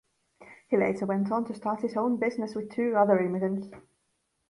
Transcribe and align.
He 0.67 0.77
later 0.77 1.05
went 1.05 1.31
on 1.31 1.45
to 1.45 1.53
start 1.53 1.81
his 1.81 1.95
own 1.95 2.17
business 2.17 2.55
with 2.55 2.71
two 2.71 2.95
other 2.95 3.19
immigrants. 3.19 3.67